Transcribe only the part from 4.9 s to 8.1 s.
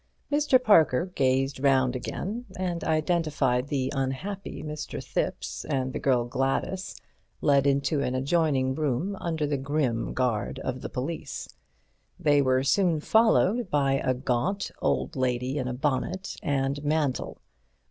Thipps and the girl Gladys led into